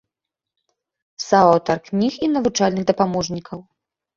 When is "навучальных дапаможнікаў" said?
2.35-3.59